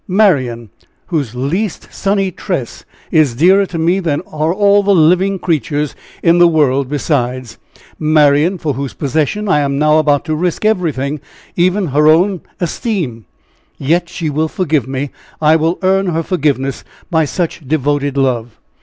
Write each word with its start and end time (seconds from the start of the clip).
Marian, 0.07 0.71
whose 1.09 1.35
least 1.35 1.93
sunny 1.93 2.31
tress 2.31 2.85
is 3.11 3.35
dearer 3.35 3.67
to 3.67 3.77
me 3.77 3.99
than 3.99 4.21
are 4.21 4.51
all 4.51 4.81
the 4.81 4.95
living 4.95 5.37
creatures 5.37 5.95
in 6.23 6.39
the 6.39 6.47
world 6.47 6.89
besides. 6.89 7.59
Marian, 7.99 8.57
for 8.57 8.73
whose 8.73 8.95
possession 8.95 9.47
I 9.47 9.59
am 9.59 9.77
now 9.77 9.99
about 9.99 10.25
to 10.25 10.33
risk 10.35 10.65
everything, 10.65 11.21
even 11.55 11.89
her 11.93 12.07
own 12.07 12.41
esteem. 12.59 13.25
Yet, 13.77 14.09
she 14.09 14.27
will 14.31 14.47
forgive 14.47 14.87
me; 14.87 15.11
I 15.39 15.55
will 15.55 15.77
earn 15.83 16.07
her 16.07 16.23
forgiveness 16.23 16.83
by 17.11 17.25
such 17.25 17.67
devoted 17.67 18.17
love." 18.17 18.57